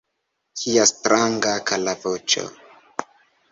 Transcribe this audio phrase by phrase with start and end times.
[0.61, 2.49] Kia stranga, kara voĉo!